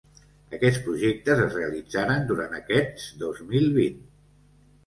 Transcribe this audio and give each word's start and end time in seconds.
Aquests 0.57 0.79
projectes 0.85 1.43
es 1.43 1.53
realitzaran 1.59 2.25
durant 2.31 2.57
aquest 2.63 3.07
dos 3.25 3.47
mil 3.53 3.71
vint. 3.81 4.01